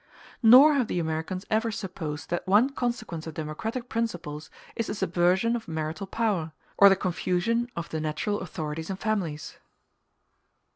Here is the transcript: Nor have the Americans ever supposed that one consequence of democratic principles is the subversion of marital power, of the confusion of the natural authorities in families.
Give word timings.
Nor 0.41 0.73
have 0.73 0.87
the 0.87 0.97
Americans 0.97 1.45
ever 1.51 1.71
supposed 1.71 2.31
that 2.31 2.47
one 2.47 2.71
consequence 2.71 3.27
of 3.27 3.35
democratic 3.35 3.87
principles 3.87 4.49
is 4.75 4.87
the 4.87 4.95
subversion 4.95 5.55
of 5.55 5.67
marital 5.67 6.07
power, 6.07 6.53
of 6.79 6.89
the 6.89 6.95
confusion 6.95 7.69
of 7.75 7.89
the 7.89 8.01
natural 8.01 8.39
authorities 8.39 8.89
in 8.89 8.95
families. 8.95 9.59